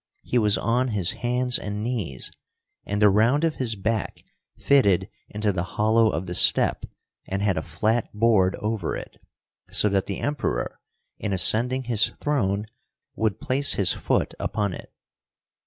He 0.23 0.39
was 0.39 0.57
on 0.57 0.87
his 0.87 1.11
hands 1.11 1.59
and 1.59 1.83
knees, 1.83 2.31
and 2.87 2.99
the 2.99 3.11
round 3.11 3.43
of 3.43 3.57
his 3.57 3.75
back 3.75 4.23
fitted 4.57 5.07
into 5.29 5.51
the 5.53 5.61
hollow 5.77 6.09
of 6.09 6.25
the 6.25 6.33
step, 6.33 6.85
and 7.27 7.43
had 7.43 7.55
a 7.55 7.61
flat 7.61 8.11
board 8.11 8.55
over 8.55 8.95
it, 8.95 9.21
so 9.69 9.89
that 9.89 10.07
the 10.07 10.19
Emperor, 10.19 10.79
in 11.19 11.33
ascending 11.33 11.83
his 11.83 12.13
throne, 12.19 12.65
would 13.15 13.39
place 13.39 13.73
his 13.73 13.93
foot 13.93 14.33
upon 14.39 14.73
it. 14.73 14.91